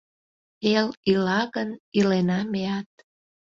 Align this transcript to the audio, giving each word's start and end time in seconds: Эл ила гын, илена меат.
Эл 0.73 0.87
ила 1.11 1.41
гын, 1.55 1.69
илена 1.97 2.39
меат. 2.51 2.89